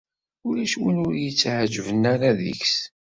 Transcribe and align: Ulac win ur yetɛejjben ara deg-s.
Ulac 0.47 0.73
win 0.81 0.97
ur 1.07 1.13
yetɛejjben 1.23 2.03
ara 2.13 2.29
deg-s. 2.39 2.77